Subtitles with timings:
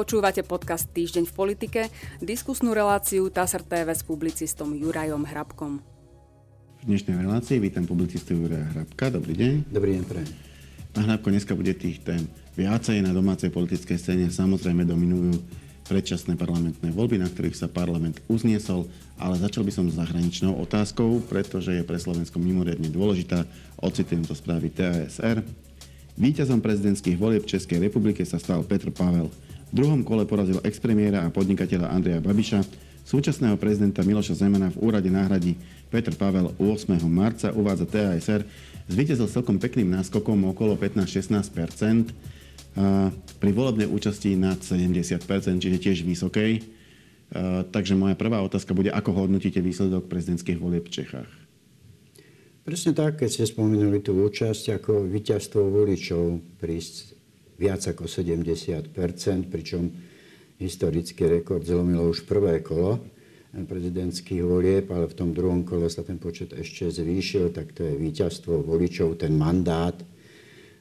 [0.00, 1.80] Počúvate podcast Týždeň v politike,
[2.24, 5.84] diskusnú reláciu TASR TV s publicistom Jurajom Hrabkom.
[6.80, 9.12] V dnešnej relácii vítam publicistu Juraja Hrabka.
[9.12, 9.68] Dobrý deň.
[9.68, 10.30] Dobrý deň, prajem.
[10.96, 12.24] Pán Hrabko, dneska bude tých tém
[12.56, 14.32] viacej na domácej politickej scéne.
[14.32, 15.36] Samozrejme dominujú
[15.84, 18.88] predčasné parlamentné voľby, na ktorých sa parlament uzniesol,
[19.20, 23.44] ale začal by som s zahraničnou otázkou, pretože je pre Slovensko mimoriadne dôležitá.
[23.76, 25.44] Ocitujem to správy TASR.
[26.16, 29.28] Výťazom prezidentských volieb Českej republike sa stal Petr Pavel.
[29.70, 32.66] V druhom kole porazil expremiéra a podnikateľa Andreja Babiša.
[33.06, 35.54] Súčasného prezidenta Miloša Zemana v úrade náhradí
[35.94, 36.90] Petr Pavel 8.
[37.06, 38.42] marca, uvádza TASR.
[38.90, 42.10] Zvíťazil celkom pekným náskokom okolo 15-16%
[43.38, 45.22] pri volebnej účasti nad 70%
[45.62, 46.66] čiže tiež vysokej.
[47.70, 51.30] Takže moja prvá otázka bude, ako hodnotíte výsledok prezidentských volieb v Čechách?
[52.66, 57.19] Presne tak, keď ste spomenuli tú účasť ako víťazstvo voličov prísť
[57.60, 58.96] viac ako 70%
[59.52, 59.92] pričom
[60.56, 62.96] historický rekord zlomilo už prvé kolo
[63.50, 67.98] prezidentských volieb, ale v tom druhom kole sa ten počet ešte zvýšil, tak to je
[67.98, 69.98] víťazstvo voličov, ten mandát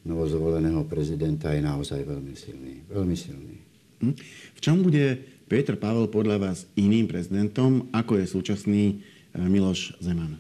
[0.06, 2.86] novozvoleného prezidenta je naozaj veľmi silný.
[2.86, 3.58] Veľmi silný.
[4.06, 4.16] Hm?
[4.54, 5.18] V čom bude
[5.50, 8.96] Petr Pavel podľa vás iným prezidentom, ako je súčasný e,
[9.50, 10.38] Miloš Zeman?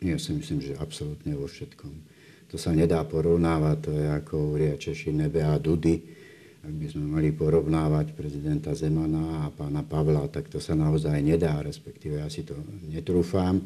[0.00, 1.92] Ja si myslím, že absolútne vo všetkom
[2.50, 6.02] to sa nedá porovnávať, to je ako hovoria Češi nebe a dudy.
[6.60, 11.62] Ak by sme mali porovnávať prezidenta Zemana a pána Pavla, tak to sa naozaj nedá,
[11.62, 12.58] respektíve ja si to
[12.90, 13.62] netrúfam.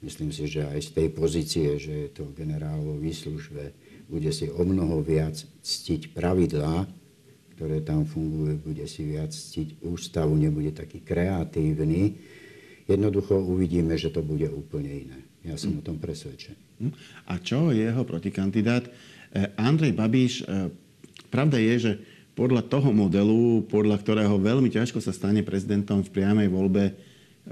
[0.00, 3.74] Myslím si, že aj z tej pozície, že je to generál vo výslužbe,
[4.06, 6.86] bude si o mnoho viac ctiť pravidlá,
[7.58, 12.16] ktoré tam fungujú, bude si viac ctiť ústavu, nebude taký kreatívny.
[12.86, 15.31] Jednoducho uvidíme, že to bude úplne iné.
[15.42, 16.86] Ja som o tom presvedčený.
[16.86, 16.92] Hm?
[17.26, 18.86] A čo jeho protikandidát?
[18.86, 20.70] Eh, Andrej Babiš, eh,
[21.34, 21.92] pravda je, že
[22.32, 26.94] podľa toho modelu, podľa ktorého veľmi ťažko sa stane prezidentom v priamej voľbe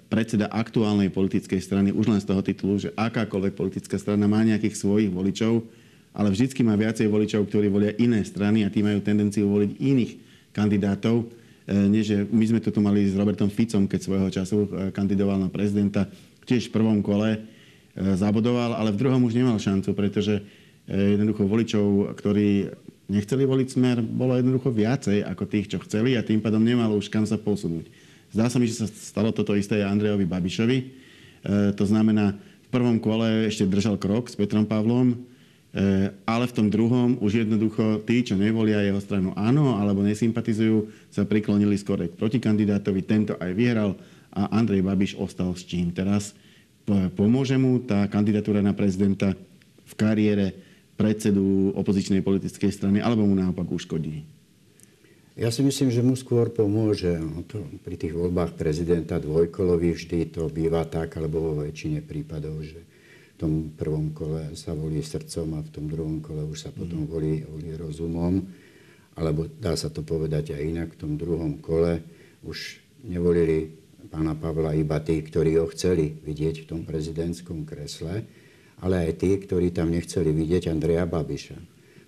[0.06, 4.78] predseda aktuálnej politickej strany, už len z toho titulu, že akákoľvek politická strana má nejakých
[4.78, 5.66] svojich voličov,
[6.14, 10.12] ale vždycky má viacej voličov, ktorí volia iné strany a tí majú tendenciu voliť iných
[10.54, 11.26] kandidátov.
[11.70, 14.56] Nie, že my sme to tu mali s Robertom Ficom, keď svojho času
[14.94, 16.06] kandidoval na prezidenta,
[16.46, 17.59] tiež v prvom kole E,
[17.96, 20.42] zabodoval, ale v druhom už nemal šancu, pretože e,
[21.18, 22.70] jednoducho voličov, ktorí
[23.10, 27.10] nechceli voliť smer, bolo jednoducho viacej ako tých, čo chceli a tým pádom nemalo už
[27.10, 27.90] kam sa posunúť.
[28.30, 30.78] Zdá sa mi, že sa stalo toto isté aj Andrejovi Babišovi.
[30.78, 30.84] E,
[31.74, 35.18] to znamená, v prvom kole ešte držal krok s Petrom Pavlom,
[35.74, 41.10] e, ale v tom druhom už jednoducho tí, čo nevolia jeho stranu áno, alebo nesympatizujú,
[41.10, 43.02] sa priklonili skôr k protikandidátovi.
[43.02, 43.98] Tento aj vyhral
[44.30, 46.38] a Andrej Babiš ostal s čím teraz
[47.14, 49.34] pomôže mu tá kandidatúra na prezidenta
[49.86, 50.54] v kariére
[51.00, 54.40] predsedu opozičnej politickej strany, alebo mu naopak uškodí?
[55.40, 57.16] Ja si myslím, že mu skôr pomôže.
[57.16, 62.60] No to, pri tých voľbách prezidenta dvojkolových vždy to býva tak, alebo vo väčšine prípadov,
[62.60, 66.70] že v tom prvom kole sa volí srdcom a v tom druhom kole už sa
[66.74, 67.08] potom mhm.
[67.08, 68.44] volí, volí rozumom.
[69.16, 72.04] Alebo dá sa to povedať aj inak, v tom druhom kole
[72.44, 72.76] už
[73.08, 78.24] nevolili pána Pavla iba tí, ktorí ho chceli vidieť v tom prezidentskom kresle,
[78.80, 81.58] ale aj tí, ktorí tam nechceli vidieť Andreja Babiša.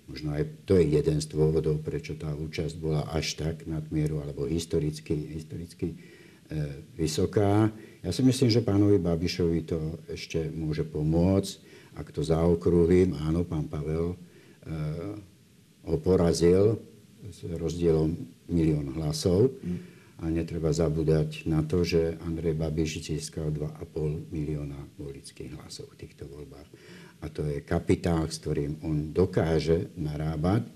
[0.09, 4.49] Možno aj to je jeden z dôvodov, prečo tá účasť bola až tak nadmieru alebo
[4.49, 5.95] historicky, historicky e,
[6.97, 7.71] vysoká.
[8.03, 11.53] Ja si myslím, že pánovi Babišovi to ešte môže pomôcť.
[11.93, 14.17] Ak to zaokrúhlim, áno, pán Pavel e,
[15.87, 16.81] ho porazil
[17.29, 18.17] s rozdielom
[18.51, 19.55] milión hlasov.
[19.63, 26.07] Mm a netreba zabúdať na to, že Andrej Babiš získal 2,5 milióna volických hlasov v
[26.07, 26.69] týchto voľbách.
[27.19, 30.71] A to je kapitál, s ktorým on dokáže narábať.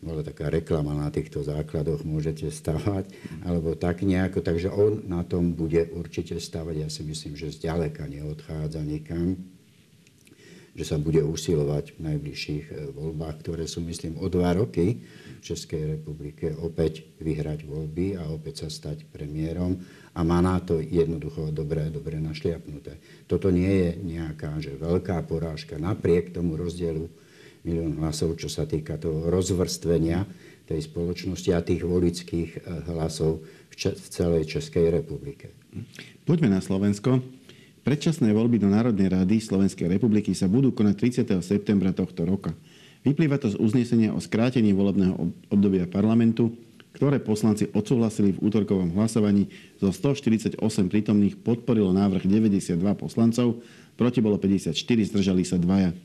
[0.00, 3.12] Bola taká reklama na týchto základoch, môžete stavať,
[3.44, 4.40] alebo tak nejako.
[4.40, 6.74] Takže on na tom bude určite stavať.
[6.80, 9.57] Ja si myslím, že zďaleka neodchádza nikam
[10.78, 15.42] že sa bude usilovať v najbližších e, voľbách, ktoré sú, myslím, o dva roky v
[15.42, 19.74] Českej republike opäť vyhrať voľby a opäť sa stať premiérom
[20.14, 23.02] a má na to jednoducho dobre, dobre našliapnuté.
[23.26, 27.10] Toto nie je nejaká že veľká porážka napriek tomu rozdielu
[27.66, 30.30] milión hlasov, čo sa týka toho rozvrstvenia
[30.70, 32.60] tej spoločnosti a tých volických e,
[32.94, 35.50] hlasov v, v celej Českej republike.
[36.22, 37.37] Poďme na Slovensko.
[37.88, 41.40] Predčasné voľby do Národnej rady Slovenskej republiky sa budú konať 30.
[41.40, 42.52] septembra tohto roka.
[43.00, 45.16] Vyplýva to z uznesenia o skrátení volebného
[45.48, 46.52] obdobia parlamentu,
[46.92, 49.48] ktoré poslanci odsúhlasili v útorkovom hlasovaní.
[49.80, 50.60] Zo 148
[50.92, 53.64] prítomných podporilo návrh 92 poslancov,
[53.96, 54.76] proti bolo 54,
[55.08, 55.96] zdržali sa dvaja.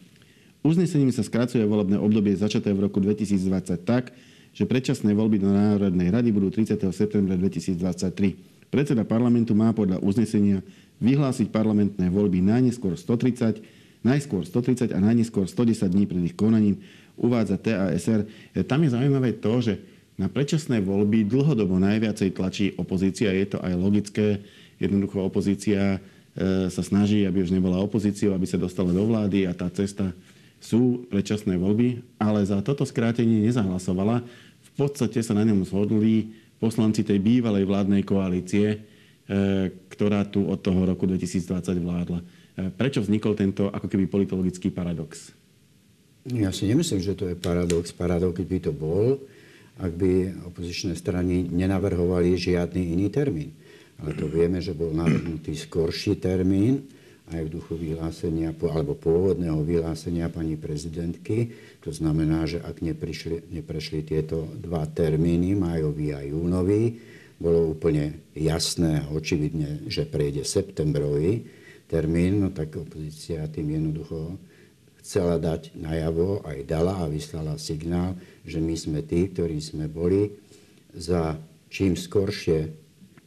[0.64, 4.16] Uznesením sa skracuje volebné obdobie začaté v roku 2020 tak,
[4.56, 6.80] že predčasné voľby do Národnej rady budú 30.
[6.96, 8.72] septembra 2023.
[8.72, 10.64] Predseda parlamentu má podľa uznesenia
[11.04, 13.60] vyhlásiť parlamentné voľby najneskôr 130,
[14.08, 16.80] najskôr 130 a najneskôr 110 dní pred ich konaním,
[17.20, 18.26] uvádza TASR.
[18.64, 19.74] Tam je zaujímavé to, že
[20.16, 23.36] na predčasné voľby dlhodobo najviacej tlačí opozícia.
[23.36, 24.42] Je to aj logické.
[24.80, 26.02] Jednoducho opozícia
[26.34, 30.10] E, sa snaží, aby už nebola opozíciou, aby sa dostala do vlády a tá cesta
[30.58, 34.26] sú predčasné voľby, ale za toto skrátenie nezahlasovala.
[34.66, 38.78] V podstate sa na ňom zhodli poslanci tej bývalej vládnej koalície, e,
[39.94, 42.20] ktorá tu od toho roku 2020 vládla.
[42.20, 42.26] E,
[42.74, 45.30] prečo vznikol tento ako keby politologický paradox?
[46.26, 47.94] Ja si nemyslím, že to je paradox.
[47.94, 49.22] Paradox by to bol,
[49.78, 53.54] ak by opozičné strany nenavrhovali žiadny iný termín
[54.04, 56.84] ale to vieme, že bol navrhnutý skorší termín
[57.32, 61.56] aj v duchu vyhlásenia, alebo pôvodného vyhlásenia pani prezidentky.
[61.88, 67.00] To znamená, že ak neprišli, neprešli tieto dva termíny, májový a júnový,
[67.42, 71.48] bolo úplne jasné a očividne, že prejde septembrový
[71.90, 74.40] termín, no tak opozícia tým jednoducho
[75.04, 78.16] chcela dať najavo, aj dala a vyslala signál,
[78.48, 80.32] že my sme tí, ktorí sme boli
[80.94, 81.36] za
[81.68, 82.70] čím skoršie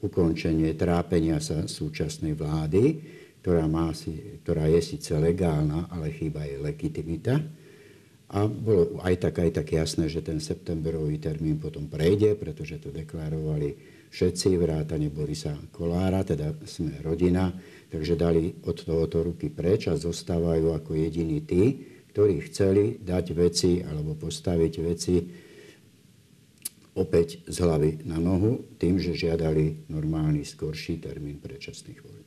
[0.01, 2.85] ukončenie trápenia sa súčasnej vlády,
[3.43, 7.43] ktorá, má si, ktorá je síce legálna, ale chýba jej legitimita.
[8.27, 12.91] A bolo aj tak, aj tak jasné, že ten septemberový termín potom prejde, pretože to
[12.91, 17.53] deklarovali všetci, vrátane Borisa Kolára, teda sme rodina,
[17.93, 21.85] takže dali od tohoto ruky preč a zostávajú ako jediní tí,
[22.17, 25.21] ktorí chceli dať veci alebo postaviť veci
[26.97, 32.25] opäť z hlavy na nohu tým, že žiadali normálny skorší termín predčasných volieb.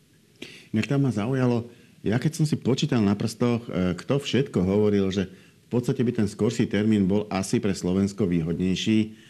[0.69, 1.73] Inak tam ma zaujalo,
[2.05, 5.25] ja keď som si počítal na prstoch, e, kto všetko hovoril, že
[5.65, 9.28] v podstate by ten skorší termín bol asi pre Slovensko výhodnejší,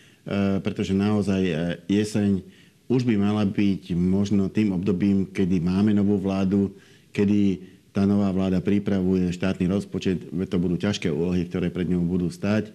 [0.63, 1.53] pretože naozaj e,
[1.87, 2.43] jeseň
[2.89, 6.73] už by mala byť možno tým obdobím, kedy máme novú vládu,
[7.13, 7.61] kedy
[7.93, 12.73] tá nová vláda pripravuje štátny rozpočet, to budú ťažké úlohy, ktoré pred ňou budú stať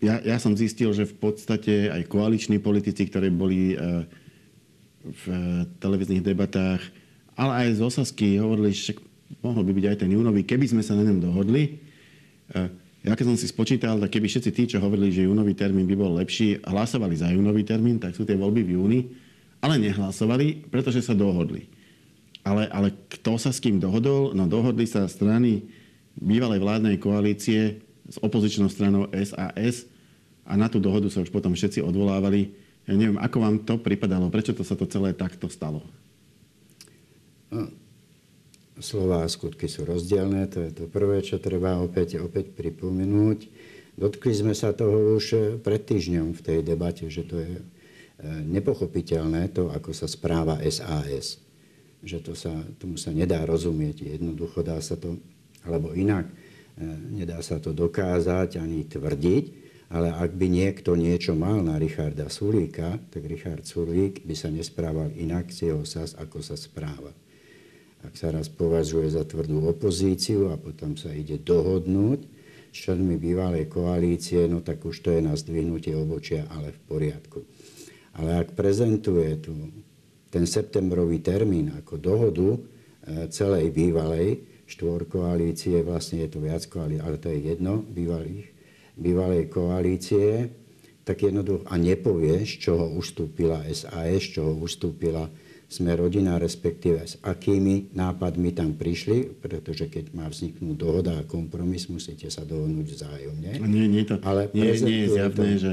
[0.00, 4.08] ja, ja som zistil, že v podstate aj koaliční politici, ktorí boli eh,
[5.04, 5.24] v
[5.80, 6.80] televíznych debatách,
[7.36, 8.96] ale aj z Osasky hovorili, že
[9.40, 11.80] mohol by byť aj ten júnový, keby sme sa na ňom dohodli.
[13.00, 15.96] Ja keď som si spočítal, tak keby všetci tí, čo hovorili, že júnový termín by
[15.96, 19.00] bol lepší, hlasovali za júnový termín, tak sú tie voľby v júni,
[19.64, 21.64] ale nehlasovali, pretože sa dohodli.
[22.44, 24.36] Ale, ale kto sa s kým dohodol?
[24.36, 25.64] No dohodli sa strany
[26.16, 29.88] bývalej vládnej koalície s opozičnou stranou SAS
[30.44, 32.52] a na tú dohodu sa už potom všetci odvolávali.
[32.88, 34.32] Ja neviem, ako vám to pripadalo?
[34.32, 35.84] Prečo to sa to celé takto stalo?
[38.80, 43.38] Slova a skutky sú rozdielne, to je to prvé, čo treba opäť, opäť pripomenúť.
[44.00, 47.64] Dotkli sme sa toho už pred týždňom v tej debate, že to je e,
[48.48, 51.36] nepochopiteľné to, ako sa správa SAS.
[52.00, 54.16] Že to sa, tomu sa nedá rozumieť.
[54.16, 55.20] Jednoducho dá sa to,
[55.68, 56.24] alebo inak,
[56.80, 59.44] e, nedá sa to dokázať ani tvrdiť,
[59.92, 65.12] ale ak by niekto niečo mal na Richarda Sulíka, tak Richard Sulík by sa nesprával
[65.12, 67.12] inak z jeho sas, ako sa správa.
[68.00, 72.20] Ak sa raz považuje za tvrdú opozíciu a potom sa ide dohodnúť
[72.70, 77.44] s členmi bývalej koalície, no tak už to je na zdvihnutie obočia, ale v poriadku.
[78.16, 79.52] Ale ak prezentuje tu
[80.30, 82.58] ten septembrový termín ako dohodu e,
[83.34, 88.46] celej bývalej štvorkoalície, vlastne je to viac koalícií, ale to je jedno, bývalých,
[88.94, 90.54] bývalej koalície,
[91.02, 95.26] tak jednoducho a nepovie, z čoho ustúpila SAS, z čoho ustúpila
[95.70, 101.86] sme rodina, respektíve s akými nápadmi tam prišli, pretože keď má vzniknúť dohoda a kompromis,
[101.86, 103.62] musíte sa dohodnúť vzájomne.
[103.70, 105.62] Nie, nie, to, Ale nie, nie je zjavné, to...
[105.62, 105.72] že,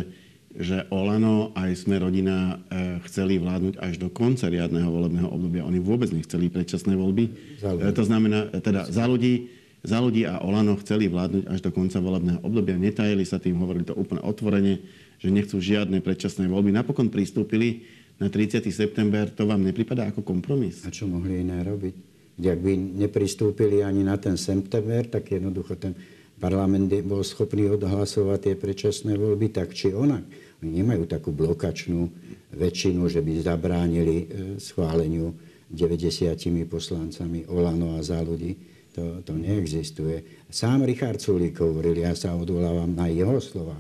[0.54, 5.66] že Olano aj sme rodina e, chceli vládnuť až do konca riadneho volebného obdobia.
[5.66, 7.34] Oni vôbec nechceli predčasné voľby.
[7.66, 9.50] E, to znamená, e, teda za ľudí,
[9.82, 12.78] za ľudí a Olano chceli vládnuť až do konca volebného obdobia.
[12.78, 14.78] Netajili sa tým, hovorili to úplne otvorene,
[15.18, 16.70] že nechcú žiadne predčasné voľby.
[16.70, 17.82] Napokon pristúpili
[18.18, 18.66] na 30.
[18.74, 19.30] september.
[19.34, 20.82] To vám nepripadá ako kompromis?
[20.86, 21.96] A čo mohli iné robiť?
[22.38, 25.98] Ak by nepristúpili ani na ten september, tak jednoducho ten
[26.38, 30.22] parlament bol schopný odhlasovať tie predčasné voľby tak či onak.
[30.62, 32.10] Oni nemajú takú blokačnú
[32.54, 34.26] väčšinu, že by zabránili e,
[34.62, 35.34] schváleniu
[35.70, 36.38] 90
[36.70, 38.54] poslancami Olano a za ľudí
[38.94, 40.48] to, to neexistuje.
[40.50, 43.78] Sám Richard Sulík hovoril, ja sa odvolávam na jeho slova,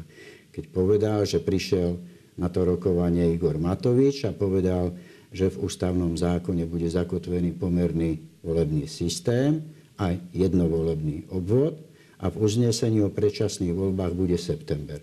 [0.53, 1.97] keď povedal, že prišiel
[2.37, 4.93] na to rokovanie Igor Matovič a povedal,
[5.33, 9.59] že v ústavnom zákone bude zakotvený pomerný volebný systém
[9.97, 11.81] aj jednovolebný obvod
[12.21, 15.01] a v uznesení o predčasných voľbách bude september.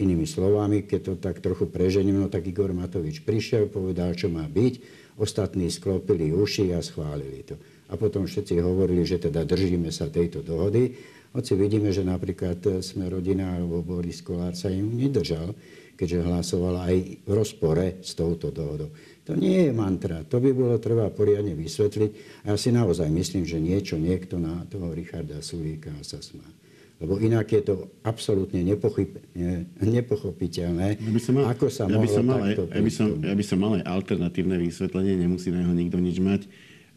[0.00, 4.48] Inými slovami, keď to tak trochu prežením, no tak Igor Matovič prišiel, povedal, čo má
[4.48, 4.74] byť,
[5.20, 7.60] ostatní sklopili uši a schválili to.
[7.92, 10.96] A potom všetci hovorili, že teda držíme sa tejto dohody,
[11.30, 15.52] hoci vidíme, že napríklad sme rodina alebo Boris Kolár sa im nedržal,
[16.00, 16.96] keďže hlasovala aj
[17.28, 18.88] v rozpore s touto dohodou.
[19.28, 22.10] To nie je mantra, to by bolo treba poriadne vysvetliť.
[22.48, 26.48] A ja si naozaj myslím, že niečo niekto na toho Richarda Sulíka sa smá
[27.00, 28.60] lebo inak je to absolútne
[29.80, 33.16] nepochopiteľné, ja by som mal, ako sa ja by som mal aj, ja, by som,
[33.24, 36.44] ja by som mal aj alternatívne vysvetlenie, nemusí na jeho nikto nič mať.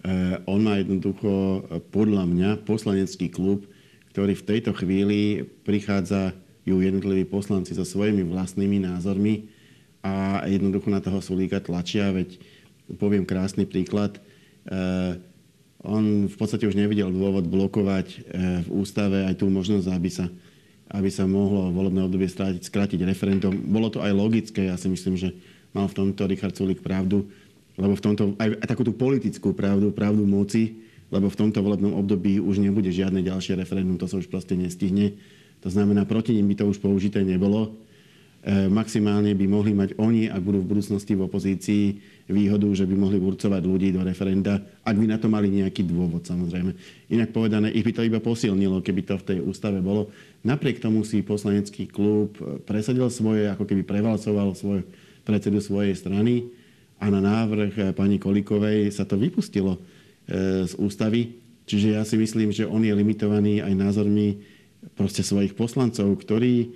[0.04, 3.64] Uh, on má jednoducho, eh, podľa mňa, poslanecký klub,
[4.12, 9.52] ktorý v tejto chvíli prichádza ju jednotliví poslanci so svojimi vlastnými názormi
[10.04, 12.40] a jednoducho na toho Sulíka tlačia, veď
[13.00, 14.20] poviem krásny príklad.
[14.68, 15.20] Uh,
[15.84, 18.18] on v podstate už nevidel dôvod blokovať e,
[18.64, 20.32] v ústave aj tú možnosť, aby sa,
[20.96, 23.52] aby sa mohlo volebné obdobie skrátiť, skrátiť referendum.
[23.52, 25.36] Bolo to aj logické, ja si myslím, že
[25.76, 27.28] mal v tomto Richard Sulik pravdu,
[27.76, 30.80] lebo v tomto aj, aj takú tú politickú pravdu, pravdu moci,
[31.12, 35.20] lebo v tomto volebnom období už nebude žiadne ďalšie referendum, to sa už proste nestihne.
[35.64, 37.72] To znamená, proti ním by to už použité nebolo.
[38.44, 41.84] E, maximálne by mohli mať oni, ak budú v budúcnosti v opozícii,
[42.28, 46.28] výhodu, že by mohli urcovať ľudí do referenda, ak by na to mali nejaký dôvod
[46.28, 46.76] samozrejme.
[47.08, 50.12] Inak povedané, ich by to iba posilnilo, keby to v tej ústave bolo.
[50.44, 52.36] Napriek tomu si poslanecký klub
[52.68, 54.84] presadil svoje, ako keby prevalcoval svoj
[55.24, 56.52] predsedu svojej strany
[57.00, 59.80] a na návrh pani Kolikovej sa to vypustilo e,
[60.68, 61.40] z ústavy.
[61.64, 64.36] Čiže ja si myslím, že on je limitovaný aj názormi
[64.94, 66.76] proste svojich poslancov, ktorí,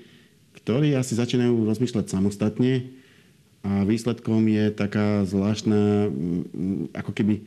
[0.63, 2.97] ktorí asi začínajú rozmýšľať samostatne
[3.67, 7.43] a výsledkom je taká zvláštna, mm, ako keby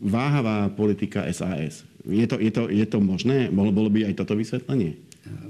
[0.00, 1.84] váhavá politika SAS.
[2.04, 3.48] Je to, je to, je to možné?
[3.48, 4.96] Bolo, bolo by aj toto vysvetlenie?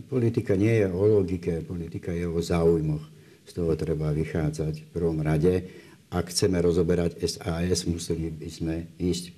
[0.07, 3.03] Politika nie je o logike, politika je o záujmoch.
[3.45, 5.67] Z toho treba vychádzať v prvom rade.
[6.15, 9.35] Ak chceme rozoberať SAS, museli by sme ísť,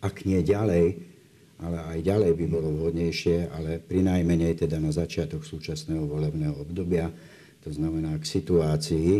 [0.00, 1.13] ak nie ďalej,
[1.64, 7.08] ale aj ďalej by bolo vhodnejšie, ale pri najmenej teda na začiatok súčasného volebného obdobia,
[7.64, 9.10] to znamená k situácii,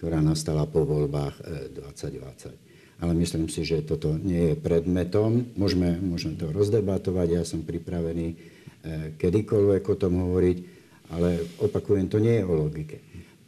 [0.00, 1.44] ktorá nastala po voľbách
[1.76, 2.48] 2020.
[2.48, 2.56] E,
[3.04, 5.52] Ale myslím si, že toto nie je predmetom.
[5.60, 8.36] Môžeme, môžeme to rozdebatovať, ja som pripravený e,
[9.20, 10.58] kedykoľvek o tom hovoriť,
[11.12, 12.96] ale opakujem, to nie je o logike.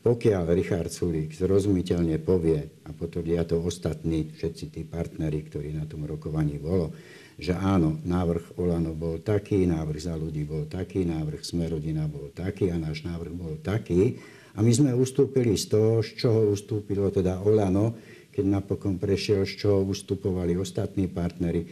[0.02, 6.04] Pokiaľ Richard Sulík zrozumiteľne povie, a potvrdia to ostatní, všetci tí partneri, ktorí na tom
[6.04, 6.90] rokovaní bolo,
[7.43, 12.71] že áno, návrh Olano bol taký, návrh za ľudí bol taký, návrh Smerodina bol taký
[12.71, 14.23] a náš návrh bol taký,
[14.53, 17.97] a my sme ustúpili z toho, z čoho ustúpilo teda Olano,
[18.33, 21.65] keď napokon prešiel, z čoho ustupovali ostatní partnery.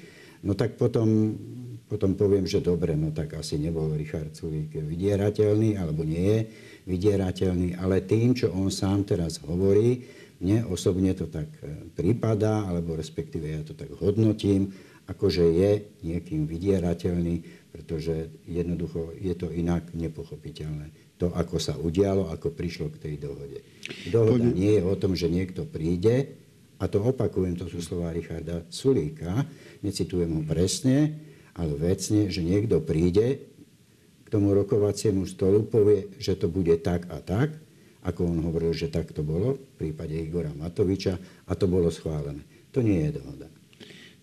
[0.45, 1.37] No tak potom,
[1.85, 6.41] potom poviem, že dobre, no tak asi nebol Richard Sulík vydierateľný, alebo nie je
[6.89, 10.09] vydierateľný, ale tým, čo on sám teraz hovorí,
[10.41, 14.73] mne osobne to tak e, prípada, alebo respektíve ja to tak hodnotím,
[15.11, 15.71] akože je
[16.07, 17.43] niekým vydierateľný,
[17.75, 23.61] pretože jednoducho je to inak nepochopiteľné to, ako sa udialo, ako prišlo k tej dohode.
[24.09, 24.57] Dohoda Poď...
[24.57, 26.41] nie je o tom, že niekto príde,
[26.81, 29.45] a to opakujem, to sú slova Richarda Sulíka,
[29.85, 31.21] necitujem ho presne,
[31.53, 33.53] ale vecne, že niekto príde
[34.25, 37.53] k tomu rokovaciemu stolu, povie, že to bude tak a tak,
[38.01, 42.41] ako on hovoril, že tak to bolo v prípade Igora Matoviča a to bolo schválené.
[42.73, 43.60] To nie je dohoda.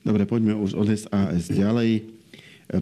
[0.05, 2.05] Dobre, poďme už od SAS ďalej.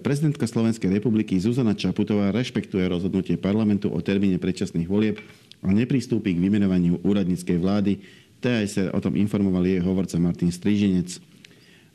[0.01, 5.21] Prezidentka Slovenskej republiky Zuzana Čaputová rešpektuje rozhodnutie parlamentu o termíne predčasných volieb
[5.61, 8.01] a nepristúpi k vymenovaniu úradníckej vlády.
[8.41, 11.21] TAS o tom informoval jej hovorca Martin Stríženec.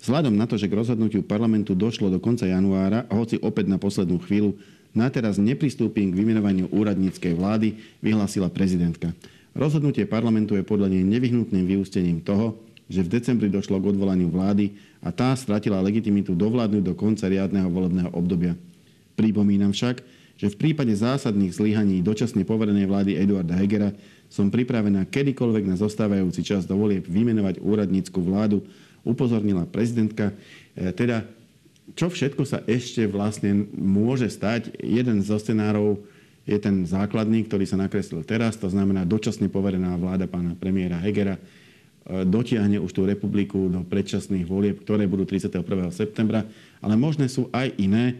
[0.00, 4.22] Vzhľadom na to, že k rozhodnutiu parlamentu došlo do konca januára, hoci opäť na poslednú
[4.22, 4.56] chvíľu,
[4.96, 9.12] na teraz nepristúpim k vymenovaniu úradníckej vlády, vyhlásila prezidentka.
[9.52, 12.58] Rozhodnutie parlamentu je podľa nej nevyhnutným vyústením toho,
[12.90, 17.72] že v decembri došlo k odvolaniu vlády a tá stratila legitimitu dovládnuť do konca riadneho
[17.72, 18.56] volebného obdobia.
[19.16, 20.04] Pripomínam však,
[20.40, 23.92] že v prípade zásadných zlyhaní dočasne poverenej vlády Eduarda Hegera
[24.32, 28.64] som pripravená kedykoľvek na zostávajúci čas do volieb vymenovať úradnícku vládu,
[29.04, 30.32] upozornila prezidentka.
[30.72, 31.28] E, teda,
[31.92, 34.72] čo všetko sa ešte vlastne môže stať?
[34.80, 36.00] Jeden zo scenárov
[36.48, 41.36] je ten základný, ktorý sa nakreslil teraz, to znamená dočasne poverená vláda pána premiéra Hegera,
[42.08, 45.62] dotiahne už tú republiku do predčasných volieb, ktoré budú 31.
[45.94, 46.48] septembra.
[46.80, 48.18] Ale možné sú aj iné.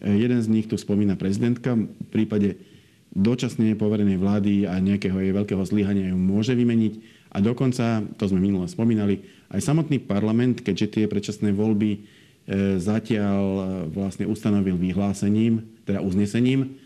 [0.00, 1.76] E, jeden z nich tu spomína prezidentka.
[1.76, 2.56] V prípade
[3.12, 6.94] dočasne poverenej vlády a nejakého jej veľkého zlyhania ju môže vymeniť.
[7.34, 9.20] A dokonca, to sme minule spomínali,
[9.52, 11.98] aj samotný parlament, keďže tie predčasné voľby e,
[12.80, 13.44] zatiaľ
[13.92, 16.78] vlastne ustanovil vyhlásením, teda uznesením,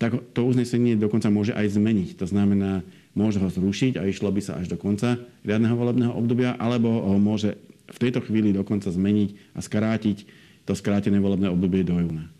[0.00, 2.18] tak to uznesenie dokonca môže aj zmeniť.
[2.18, 2.82] To znamená,
[3.20, 7.20] môže ho zrušiť a išlo by sa až do konca riadneho volebného obdobia, alebo ho
[7.20, 7.60] môže
[7.92, 10.24] v tejto chvíli dokonca zmeniť a skrátiť
[10.64, 12.32] to skrátené volebné obdobie do júna.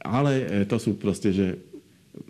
[0.00, 1.60] Ale to sú proste, že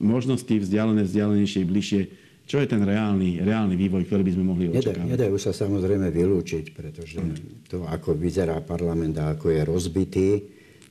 [0.02, 2.02] možnosti vzdialené, vzdialenejšie, bližšie
[2.44, 5.16] čo je ten reálny, reálny vývoj, ktorý by sme mohli očakávať?
[5.16, 7.16] Nedajú sa samozrejme vylúčiť, pretože
[7.72, 10.28] to, ako vyzerá parlament a ako je rozbitý,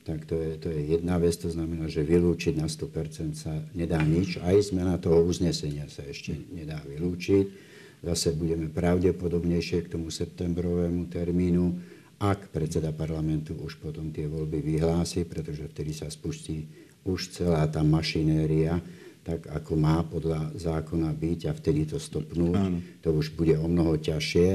[0.04, 4.04] tak to je, to je jedna vec, to znamená, že vylúčiť na 100% sa nedá
[4.04, 4.36] nič.
[4.44, 7.72] Aj zmena toho uznesenia sa ešte nedá vylúčiť.
[8.04, 11.80] Zase budeme pravdepodobnejšie k tomu septembrovému termínu,
[12.20, 16.68] ak predseda parlamentu už potom tie voľby vyhlási, pretože vtedy sa spustí
[17.08, 18.80] už celá tá mašinéria,
[19.24, 22.60] tak ako má podľa zákona byť a vtedy to stopnúť.
[22.60, 22.78] Áno.
[23.00, 24.48] To už bude o mnoho ťažšie,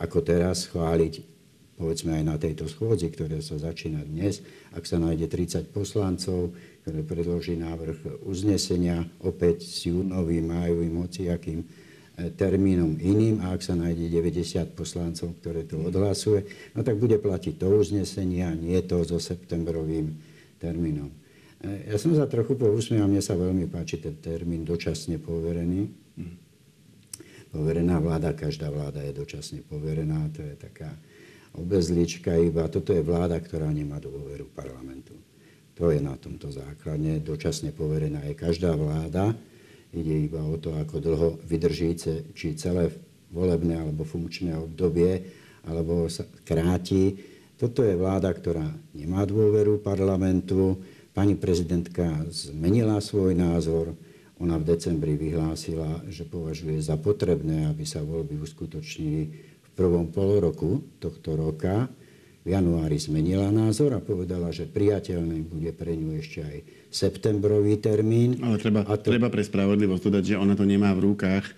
[0.00, 1.33] ako teraz chváliť,
[1.74, 4.42] povedzme aj na tejto schôdzi, ktoré sa začína dnes,
[4.74, 6.54] ak sa nájde 30 poslancov,
[6.86, 11.66] ktoré predloží návrh uznesenia opäť s júnovým, májovým, hociakým e,
[12.38, 16.46] termínom iným a ak sa nájde 90 poslancov, ktoré to odhlasuje,
[16.78, 20.14] no tak bude platiť to uznesenie a nie to so septembrovým
[20.62, 21.10] termínom.
[21.64, 25.88] Ja som sa trochu pousmial, mne sa veľmi páči ten termín dočasne poverený.
[27.48, 30.92] Poverená vláda, každá vláda je dočasne poverená, to je taká
[31.54, 32.66] obezlička iba.
[32.68, 35.14] Toto je vláda, ktorá nemá dôveru parlamentu.
[35.74, 37.18] To je na tomto základne.
[37.18, 39.34] Dočasne poverená je každá vláda.
[39.94, 41.94] Ide iba o to, ako dlho vydrží,
[42.34, 42.90] či celé
[43.30, 45.22] volebné alebo funkčné obdobie,
[45.66, 47.18] alebo sa kráti.
[47.54, 50.78] Toto je vláda, ktorá nemá dôveru parlamentu,
[51.14, 53.94] Pani prezidentka zmenila svoj názor.
[54.42, 61.34] Ona v decembri vyhlásila, že považuje za potrebné, aby sa voľby uskutočnili prvom poloroku tohto
[61.34, 61.90] roka.
[62.44, 66.56] V januári zmenila názor a povedala, že priateľný bude pre ňu ešte aj
[66.92, 68.36] septembrový termín.
[68.44, 69.10] Ale treba, a to...
[69.10, 71.44] treba pre spravodlivosť dodať, že ona to nemá v rukách.
[71.48, 71.52] E,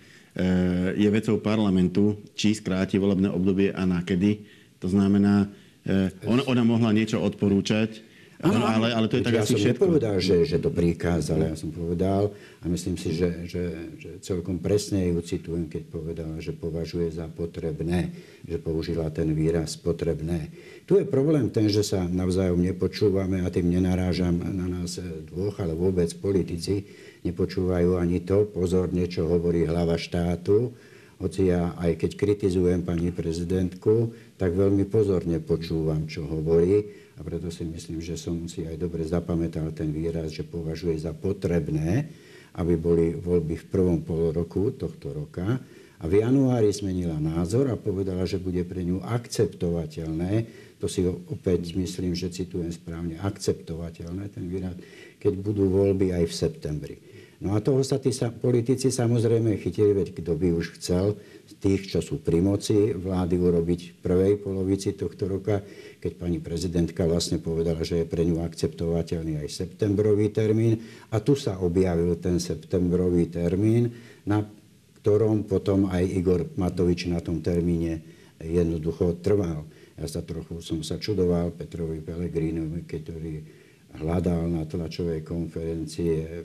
[0.94, 4.46] je vecou parlamentu, či skráti volebné obdobie a na kedy.
[4.78, 5.50] To znamená,
[5.82, 7.98] e, ona, ona mohla niečo odporúčať,
[8.44, 9.72] Áno, ale, ale to je tak ja asi som všetko.
[9.72, 13.64] nepovedal, že, že to prikázal, ja som povedal a myslím si, že, že,
[13.96, 18.12] že celkom presne ju citujem, keď povedala, že považuje za potrebné,
[18.44, 20.52] že použila ten výraz potrebné.
[20.84, 25.00] Tu je problém ten, že sa navzájom nepočúvame a tým nenarážam na nás
[25.32, 26.84] dvoch, ale vôbec politici
[27.24, 28.44] nepočúvajú ani to.
[28.52, 30.76] Pozor, niečo hovorí hlava štátu,
[31.16, 37.48] hoci ja aj keď kritizujem pani prezidentku, tak veľmi pozorne počúvam, čo hovorí a preto
[37.48, 42.12] si myslím, že som si aj dobre zapamätal ten výraz, že považuje za potrebné,
[42.60, 44.00] aby boli voľby v prvom
[44.32, 45.60] roku tohto roka.
[45.96, 50.44] A v januári zmenila názor a povedala, že bude pre ňu akceptovateľné,
[50.76, 54.76] to si opäť myslím, že citujem správne, akceptovateľné ten výraz,
[55.16, 56.96] keď budú voľby aj v septembri.
[57.36, 61.20] No a toho sa tí sa, politici samozrejme chytili, veď kto by už chcel
[61.60, 65.60] tých, čo sú pri moci vlády urobiť v prvej polovici tohto roka,
[66.00, 70.80] keď pani prezidentka vlastne povedala, že je pre ňu akceptovateľný aj septembrový termín.
[71.12, 73.92] A tu sa objavil ten septembrový termín,
[74.24, 74.40] na
[75.04, 78.00] ktorom potom aj Igor Matovič na tom termíne
[78.40, 79.68] jednoducho trval.
[79.96, 83.34] Ja sa trochu som sa čudoval Petrovi Pelegrínovi, ktorý
[83.96, 86.44] hľadal na tlačovej konferencie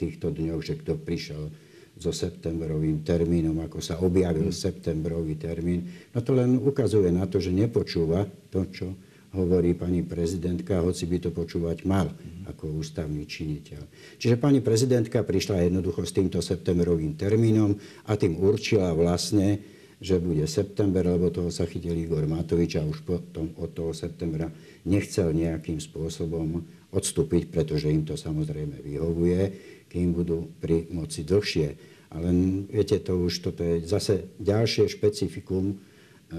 [0.00, 1.52] týchto dňoch, že kto prišiel
[2.00, 4.56] so septembrovým termínom, ako sa objavil mm.
[4.56, 5.84] septembrový termín.
[6.16, 8.96] No to len ukazuje na to, že nepočúva to, čo
[9.36, 12.48] hovorí pani prezidentka, hoci by to počúvať mal mm.
[12.48, 13.82] ako ústavný činiteľ.
[14.16, 17.76] Čiže pani prezidentka prišla jednoducho s týmto septembrovým termínom
[18.08, 19.60] a tým určila vlastne,
[20.00, 24.48] že bude september, lebo toho sa chytil Igor Matovič a už potom od toho septembra
[24.88, 29.40] nechcel nejakým spôsobom odstúpiť, pretože im to samozrejme vyhovuje,
[29.90, 31.68] kým budú pri moci dlhšie.
[32.10, 32.28] Ale
[32.66, 35.76] viete, to už toto je zase ďalšie špecifikum e,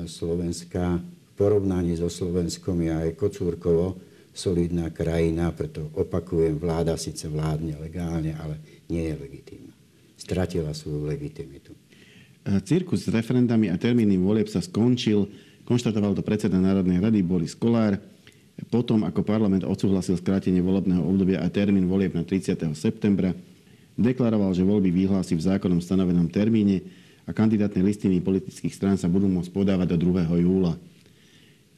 [0.04, 1.00] Slovenska.
[1.00, 3.96] V porovnaní so Slovenskom je aj Kocúrkovo
[4.32, 8.60] solidná krajina, preto opakujem, vláda síce vládne legálne, ale
[8.92, 9.76] nie je legitímna.
[10.20, 11.72] Stratila svoju legitimitu.
[12.44, 15.32] E, cirkus s referendami a termíny volieb sa skončil.
[15.64, 17.96] Konštatoval to predseda Národnej rady Boris Kolár.
[18.72, 22.56] Potom, ako parlament odsúhlasil skrátenie volebného obdobia a termín volieb na 30.
[22.72, 23.36] septembra,
[24.00, 26.82] Deklaroval, že voľby vyhlási v zákonom stanovenom termíne
[27.28, 30.32] a kandidátne listiny politických strán sa budú môcť podávať do 2.
[30.42, 30.80] júla.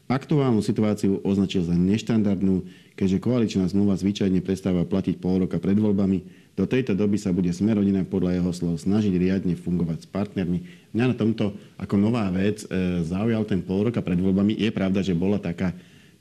[0.08, 6.22] Aktuálnu situáciu označil za neštandardnú, keďže koaličná zmluva zvyčajne prestáva platiť pol roka pred voľbami.
[6.54, 10.94] Do tejto doby sa bude Smerodina podľa jeho slov snažiť riadne fungovať s partnermi.
[10.94, 14.54] Mňa na tomto ako nová vec e, zaujal ten pol roka pred voľbami.
[14.54, 15.74] Je pravda, že bola taká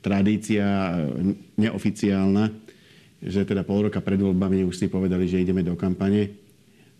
[0.03, 2.51] tradícia e, neoficiálna,
[3.23, 6.35] že teda pol roka pred voľbami už si povedali, že ideme do kampane.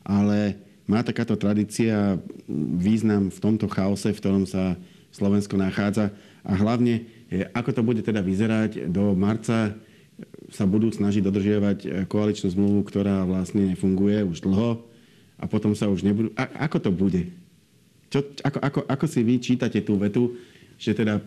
[0.07, 0.55] Ale
[0.87, 2.15] má takáto tradícia
[2.79, 4.79] význam v tomto chaose, v ktorom sa
[5.11, 7.07] Slovensko nachádza a hlavne,
[7.55, 9.75] ako to bude teda vyzerať do marca,
[10.51, 11.79] sa budú snažiť dodržiavať
[12.11, 14.83] koaličnú zmluvu, ktorá vlastne nefunguje už dlho
[15.39, 16.29] a potom sa už nebudú...
[16.35, 17.31] A, ako to bude?
[18.13, 20.37] Čo, ako, ako, ako si vy čítate tú vetu,
[20.77, 21.23] že teda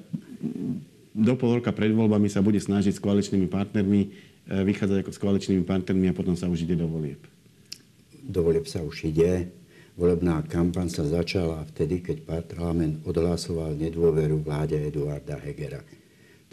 [1.17, 4.09] do pol roka pred voľbami sa bude snažiť s koaličnými partnermi e,
[4.69, 7.25] vychádzať ako s koaličnými partnermi a potom sa už ide do volieb?
[8.21, 9.49] Do volieb sa už ide.
[9.97, 15.81] Volebná kampaň sa začala vtedy, keď parlament odhlasoval nedôveru vláde Eduarda Hegera.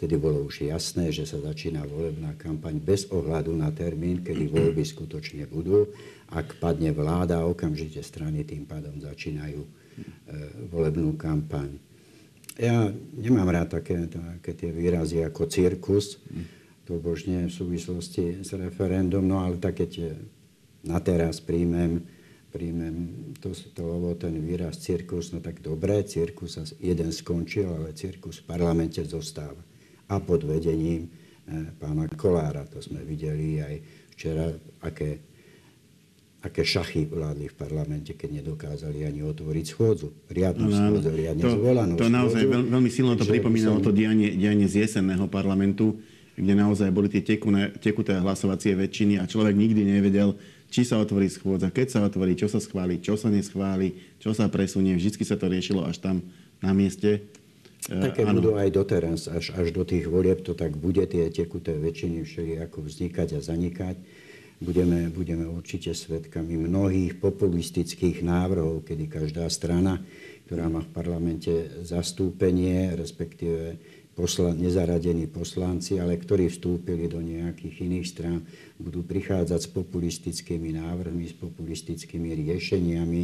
[0.00, 4.80] Vtedy bolo už jasné, že sa začína volebná kampaň bez ohľadu na termín, kedy voľby
[4.80, 5.92] skutočne budú.
[6.32, 9.68] Ak padne vláda, okamžite strany tým pádom začínajú e,
[10.72, 11.93] volebnú kampaň.
[12.54, 12.86] Ja
[13.18, 16.22] nemám rád také, také tie výrazy ako cirkus,
[16.86, 20.14] to božne v súvislosti s referendum, no ale také tie
[20.84, 22.04] na teraz príjmem
[22.54, 22.94] príjmem
[23.42, 23.50] to,
[23.82, 29.02] lebo ten výraz cirkus, no tak dobre, cirkus sa jeden skončil, ale cirkus v parlamente
[29.02, 29.58] zostáva.
[30.06, 31.10] A pod vedením
[31.50, 33.74] e, pána Kolára, to sme videli aj
[34.14, 34.54] včera,
[34.86, 35.33] aké,
[36.44, 40.12] aké šachy vládli v parlamente, keď nedokázali ani otvoriť schôdzu.
[40.28, 43.86] Riadnu no, schôdzu, riadne to, zvolanú To naozaj veľ, veľmi silno to pripomínalo som...
[43.88, 45.96] to dianie, dianie z jesenného parlamentu,
[46.36, 50.36] kde naozaj boli tie tekuné, tekuté hlasovacie väčšiny a človek nikdy nevedel,
[50.68, 54.50] či sa otvorí schôdza, keď sa otvorí, čo sa schváli, čo sa neschváli, čo sa
[54.52, 54.98] presunie.
[55.00, 56.20] Vždy sa to riešilo až tam
[56.60, 57.24] na mieste.
[57.88, 58.42] E, Také ano.
[58.42, 62.52] budú aj doteraz, až, až do tých volieb to tak bude, tie tekuté väčšiny všeli
[62.68, 63.96] ako vznikať a zanikať.
[64.62, 69.98] Budeme, budeme určite svedkami mnohých populistických návrhov, kedy každá strana,
[70.46, 71.50] ktorá má v parlamente
[71.82, 73.76] zastúpenie, respektíve
[74.14, 78.46] posla, nezaradení poslanci, ale ktorí vstúpili do nejakých iných strán,
[78.78, 83.22] budú prichádzať s populistickými návrhmi, s populistickými riešeniami.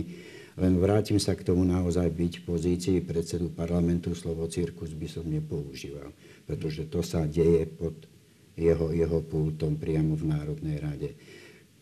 [0.58, 5.24] Len vrátim sa k tomu naozaj byť v pozícii predsedu parlamentu, slovo cirkus by som
[5.30, 6.10] nepoužíval,
[6.42, 7.94] pretože to sa deje pod
[8.60, 11.10] jeho, jeho pultom priamo v Národnej rade.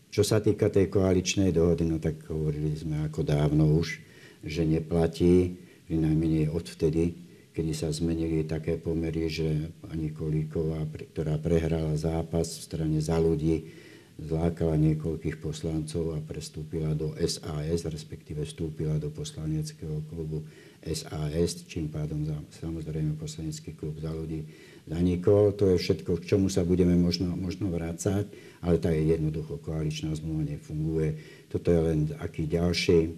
[0.09, 4.01] Čo sa týka tej koaličnej dohody, no tak hovorili sme ako dávno už,
[4.47, 7.17] že neplatí, najmenej odvtedy,
[7.57, 10.85] kedy sa zmenili také pomery, že pani Kolíková,
[11.17, 13.73] ktorá prehrala zápas v strane za ľudí,
[14.19, 20.43] zlákala niekoľkých poslancov a prestúpila do SAS, respektíve vstúpila do poslaneckého klubu
[20.83, 24.45] SAS, čím pádom za, samozrejme poslanecký klub za ľudí
[24.89, 25.53] zanikol.
[25.55, 28.27] To je všetko, k čomu sa budeme možno, možno vrácať,
[28.65, 31.21] ale tá je jednoducho koaličná zmluva nefunguje.
[31.53, 33.15] Toto je len aký ďalší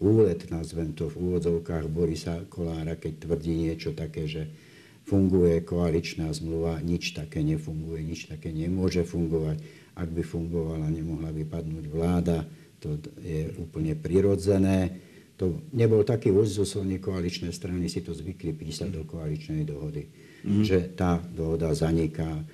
[0.00, 4.48] úlet, nazvem to v úvodzovkách Borisa Kolára, keď tvrdí niečo také, že
[5.04, 9.60] funguje koaličná zmluva, nič také nefunguje, nič také nemôže fungovať.
[9.98, 12.48] Ak by fungovala, nemohla by padnúť vláda,
[12.80, 15.02] to je úplne prirodzené.
[15.36, 20.08] To nebol taký úzus, oni koaličné strany si to zvykli písať do koaličnej dohody,
[20.44, 20.62] mm.
[20.64, 22.44] že tá dohoda zaniká e,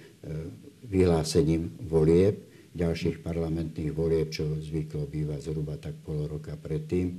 [0.87, 2.47] vyhlásením volieb,
[2.77, 7.19] ďalších parlamentných volieb, čo zvyklo bývať zhruba tak pol roka predtým.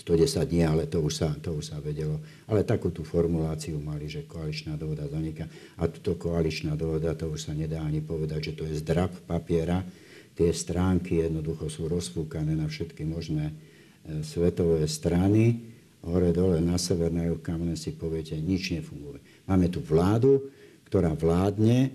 [0.00, 2.24] 110 dní, ale to už, sa, to už sa vedelo.
[2.48, 5.44] Ale takú tú formuláciu mali, že koaličná dohoda zaniká.
[5.76, 9.84] A túto koaličná dohoda, to už sa nedá ani povedať, že to je zdrab papiera.
[10.32, 15.68] Tie stránky jednoducho sú rozfúkané na všetky možné e, svetové strany.
[16.00, 19.20] Hore, dole, na sever, na juh, kam si poviete, nič nefunguje.
[19.50, 20.46] Máme tu vládu,
[20.86, 21.90] ktorá vládne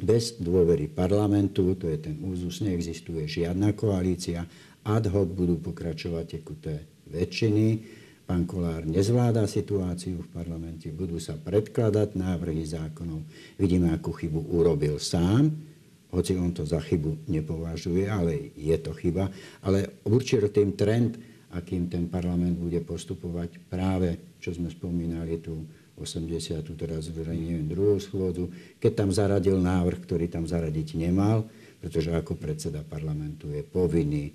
[0.00, 4.48] bez dôvery parlamentu, to je ten úzus, neexistuje žiadna koalícia
[4.84, 7.66] ad hoc budú pokračovať tekuté väčšiny.
[8.24, 13.26] Pán Kolár nezvláda situáciu v parlamente, budú sa predkladať návrhy zákonov.
[13.58, 15.50] Vidíme, akú chybu urobil sám,
[16.14, 19.28] hoci on to za chybu nepovažuje, ale je to chyba.
[19.66, 21.18] Ale určite tým trend,
[21.50, 25.66] akým ten parlament bude postupovať práve, čo sme spomínali tu
[26.00, 26.64] 80.
[26.74, 28.48] teraz zverejňujem druhú schôdzu,
[28.80, 31.44] keď tam zaradil návrh, ktorý tam zaradiť nemal,
[31.80, 34.32] pretože ako predseda parlamentu je povinný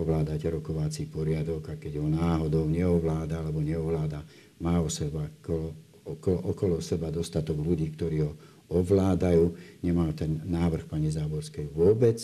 [0.00, 4.24] ovládať rokovací poriadok a keď ho náhodou neovláda alebo neovláda,
[4.60, 5.72] má o seba okolo,
[6.04, 8.32] okolo, okolo seba dostatok ľudí, ktorí ho
[8.72, 9.52] ovládajú.
[9.84, 12.20] Nemá ten návrh pani Záborskej vôbec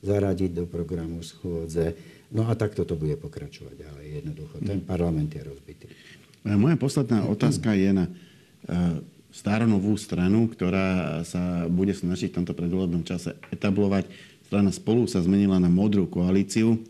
[0.00, 1.92] zaradiť do programu schôdze.
[2.30, 4.06] No a takto to bude pokračovať ďalej.
[4.22, 5.86] Jednoducho, ten parlament je rozbitý.
[6.40, 8.12] Moja posledná otázka je na e,
[9.30, 14.10] staronovú stranu, ktorá sa bude snažiť v tomto predvolebnom čase etablovať.
[14.50, 16.82] Strana spolu sa zmenila na modrú koalíciu.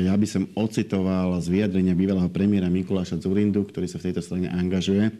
[0.00, 4.48] Ja by som ocitoval z vyjadrenia bývalého premiéra Mikuláša Zurindu, ktorý sa v tejto strane
[4.48, 5.12] angažuje,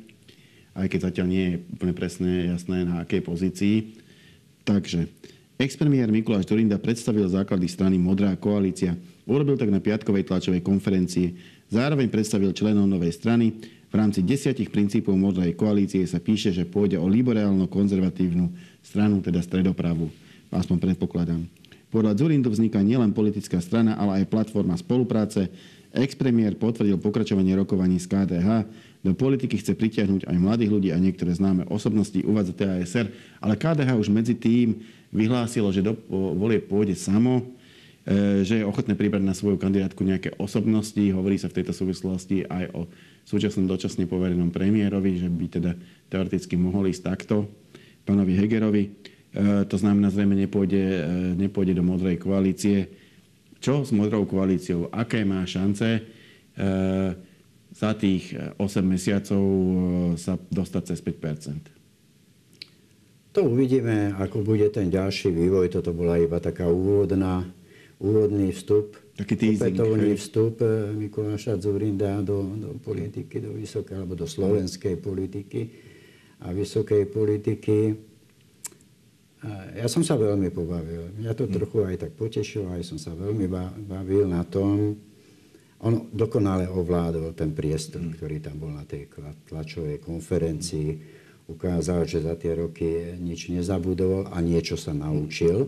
[0.77, 3.77] aj keď zatiaľ nie je úplne presne jasné na akej pozícii.
[4.65, 5.09] Takže,
[5.57, 8.97] ex-premiér Mikuláš Dorinda predstavil základy strany Modrá koalícia.
[9.29, 11.58] Urobil tak na piatkovej tlačovej konferencii.
[11.69, 13.53] Zároveň predstavil členov novej strany.
[13.89, 20.09] V rámci desiatich princípov Modrej koalície sa píše, že pôjde o liberálno-konzervatívnu stranu, teda stredopravu.
[20.49, 21.45] Aspoň predpokladám.
[21.89, 25.49] Podľa Zurindu vzniká nielen politická strana, ale aj platforma spolupráce.
[25.93, 28.49] Ex-premiér potvrdil pokračovanie rokovaní z KDH.
[29.05, 33.09] Do politiky chce pritiahnuť aj mladých ľudí a niektoré známe osobnosti, uvádza TASR,
[33.41, 35.97] ale KDH už medzi tým vyhlásilo, že do
[36.37, 37.57] volie pôjde samo,
[38.41, 41.13] že je ochotné pribrať na svoju kandidátku nejaké osobnosti.
[41.13, 42.89] Hovorí sa v tejto súvislosti aj o
[43.29, 45.77] súčasnom dočasne poverenom premiérovi, že by teda
[46.09, 47.45] teoreticky mohol ísť takto
[48.09, 48.89] pánovi Hegerovi.
[48.89, 48.91] E,
[49.69, 51.01] to znamená, zrejme nepôjde, e,
[51.37, 52.89] nepôjde do modrej koalície.
[53.61, 54.89] Čo s modrou koalíciou?
[54.89, 56.01] Aké má šance e,
[57.77, 59.45] za tých 8 mesiacov
[60.17, 65.69] sa dostať cez 5 To uvidíme, ako bude ten ďalší vývoj.
[65.69, 67.45] Toto bola iba taká úvodná,
[67.99, 70.63] úvodný vstup, taký teasing, opätovný vstup
[70.95, 75.61] Mikuláša Zurinda do, do politiky, do vysokej alebo do slovenskej politiky
[76.47, 77.99] a vysokej politiky.
[79.75, 81.15] Ja som sa veľmi pobavil.
[81.19, 81.53] Mňa to hm.
[81.55, 83.47] trochu aj tak potešilo, aj som sa veľmi
[83.87, 84.99] bavil na tom.
[85.79, 88.15] On dokonale ovládol ten priestor, hm.
[88.15, 89.11] ktorý tam bol na tej
[89.51, 91.19] tlačovej konferencii.
[91.49, 95.67] Ukázal, že za tie roky nič nezabudol a niečo sa naučil.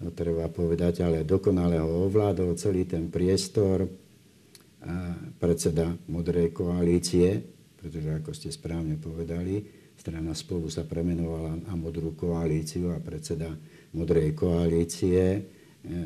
[0.00, 3.84] No, treba povedať, ale dokonale ho ovládol celý ten priestor
[5.36, 7.36] predseda Modrej koalície,
[7.76, 9.60] pretože ako ste správne povedali,
[10.00, 13.52] Strana spolu sa premenovala na Modrú koalíciu a predseda
[13.92, 15.40] Modrej koalície e,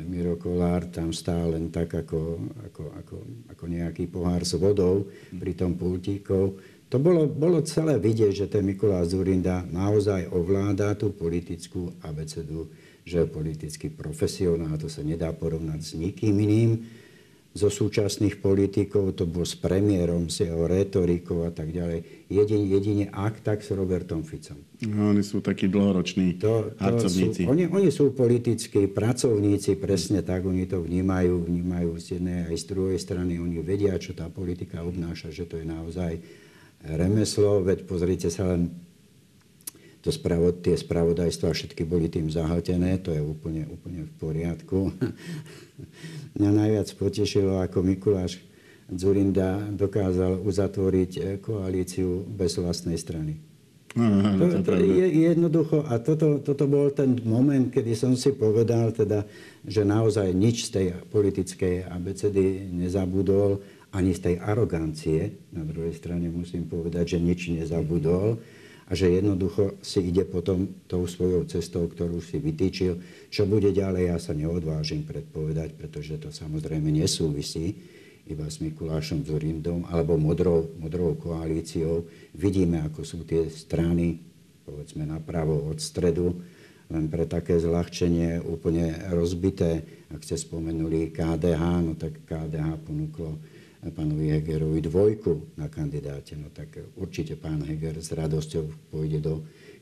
[0.03, 3.15] Miro Kolár tam stál len tak ako, ako, ako,
[3.55, 6.59] ako nejaký pohár s vodou pri tom pultíkov.
[6.91, 12.67] To bolo, bolo celé vidieť, že ten Mikulás Zurinda naozaj ovláda tú politickú abecedu,
[13.05, 16.71] že je politický profesionál, to sa nedá porovnať s nikým iným
[17.55, 22.27] zo súčasných politikov, to bol s premiérom, s jeho retorikou a tak ďalej.
[22.27, 24.59] Jedine, jedine ak, tak s Robertom Ficom.
[24.83, 27.07] No, oni sú takí dlhoroční to, to.
[27.07, 32.55] Sú, oni, oni sú politickí pracovníci, presne tak, oni to vnímajú, vnímajú z jednej aj
[32.59, 33.39] z druhej strany.
[33.39, 36.19] Oni vedia, čo tá politika obnáša, že to je naozaj
[36.83, 38.67] remeslo, veď pozrite sa len
[40.05, 44.93] to spravo, tie spravodajstva všetky boli tým zahltené, to je úplne, úplne v poriadku.
[46.37, 48.37] Mňa najviac potešilo, ako Mikuláš
[48.85, 53.41] Zurinda dokázal uzatvoriť eh, koalíciu bez vlastnej strany.
[53.97, 58.35] Aha, to, to, to je jednoducho, a toto, toto bol ten moment, kedy som si
[58.35, 59.23] povedal, teda,
[59.63, 63.63] že naozaj nič z tej politickej abecedy nezabudol,
[63.95, 65.33] ani z tej arogancie.
[65.55, 68.37] Na druhej strane musím povedať, že nič nezabudol
[68.85, 73.01] a že jednoducho si ide potom tou svojou cestou, ktorú si vytýčil.
[73.33, 77.81] Čo bude ďalej, ja sa neodvážim predpovedať, pretože to samozrejme nesúvisí
[78.29, 82.05] iba s Mikulášom Zurindom alebo modrou, modrou koalíciou.
[82.37, 84.21] Vidíme, ako sú tie strany,
[84.65, 86.37] povedzme napravo od stredu,
[86.89, 89.81] len pre také zľahčenie úplne rozbité.
[90.13, 93.41] Ak ste spomenuli KDH, no tak KDH ponúklo
[93.91, 96.37] pánovi Hegerovi dvojku na kandidáte.
[96.37, 99.33] No tak určite pán Heger s radosťou pôjde do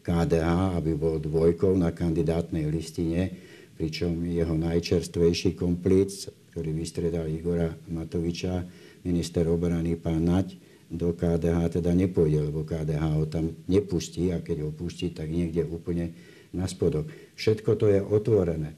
[0.04, 3.32] KDH, aby bol dvojkou na kandidátnej listine,
[3.80, 8.68] pričom jeho najčerstvejší komplic, ktorý vystredal Igora Matoviča,
[9.08, 10.60] minister obrany pán Nať,
[10.94, 15.66] do KDH teda nepôjde, lebo KDH ho tam nepustí a keď ho pustí, tak niekde
[15.66, 16.13] úplne
[16.54, 17.10] na spodok.
[17.34, 18.78] Všetko to je otvorené.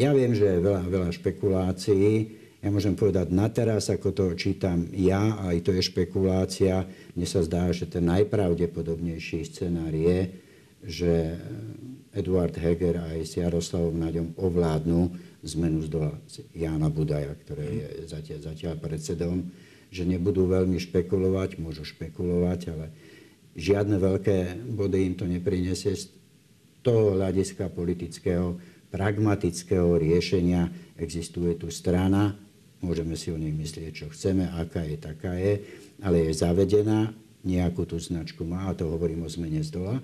[0.00, 4.84] Ja viem, že je veľa, veľa špekulácií, ja môžem povedať na teraz, ako to čítam
[4.92, 6.84] ja, aj to je špekulácia,
[7.16, 10.28] mne sa zdá, že ten najpravdepodobnejší scenár je,
[10.84, 11.40] že
[12.12, 15.00] Eduard Heger aj s Jaroslavom Naďom ovládnu
[15.40, 16.12] zmenu z dola
[16.52, 19.48] Jána Budaja, ktorý je zatiaľ, zatiaľ predsedom,
[19.88, 22.86] že nebudú veľmi špekulovať, môžu špekulovať, ale
[23.56, 26.12] žiadne veľké body im to neprinesie z
[26.84, 28.60] toho hľadiska politického,
[28.92, 30.68] pragmatického riešenia.
[31.00, 32.36] Existuje tu strana,
[32.80, 35.60] Môžeme si o nej myslieť, čo chceme, aká je, taká je,
[36.00, 39.96] ale je zavedená, nejakú tú značku má, a to hovorím o zmene z dola,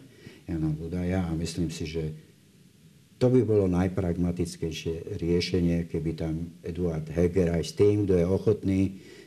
[0.49, 2.17] Jana Budaja, a myslím si, že
[3.17, 8.81] to by bolo najpragmatickejšie riešenie, keby tam Eduard Heger aj s tým, kto je ochotný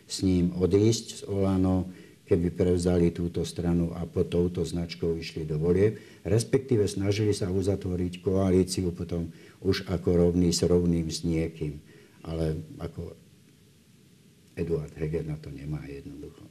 [0.05, 1.89] s ním odísť z Olano,
[2.29, 8.21] keby prevzali túto stranu a pod touto značkou išli do volieb, respektíve snažili sa uzatvoriť
[8.21, 9.33] koalíciu potom
[9.65, 11.81] už ako rovný s rovným s niekým.
[12.21, 13.17] Ale ako
[14.59, 16.43] Eduard Heger na to nemá jednoducho.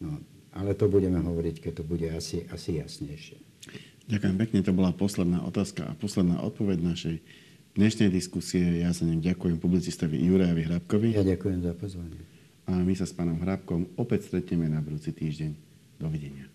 [0.00, 0.18] No,
[0.56, 3.38] ale to budeme hovoriť, keď to bude asi, asi jasnejšie.
[4.04, 7.16] Ďakujem pekne, to bola posledná otázka a posledná odpoveď našej
[7.74, 8.84] dnešnej diskusie.
[8.84, 11.08] Ja sa ním ďakujem publicistovi Jurajovi Hrabkovi.
[11.16, 12.20] Ja ďakujem za pozvanie.
[12.64, 15.52] A my sa s pánom Hrabkom opäť stretneme na budúci týždeň.
[16.00, 16.50] Dovidenia.